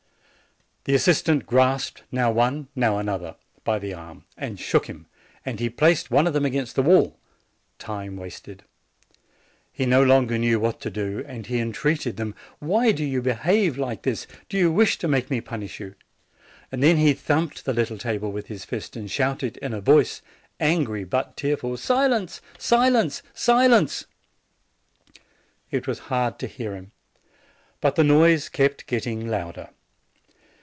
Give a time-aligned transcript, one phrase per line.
[0.85, 5.05] The assistant grasped now one, now another, by the arm, and shook him;
[5.45, 7.19] and he placed one of them against the wall
[7.77, 8.63] time wasted.
[9.71, 12.33] He no longer knew what to do, and he entreated them.
[12.57, 14.25] "Why do you behave like this?
[14.49, 15.93] Do you wish to make me punish you?"
[16.71, 20.23] Then he thumped the little table with his fist, and shouted in a voice,
[20.59, 22.41] angry but tearful, "Silence!
[22.57, 23.21] silence!
[23.35, 24.07] silence!"
[25.69, 26.91] It was hard to hear him.
[27.81, 29.69] But the noise kept getting louder.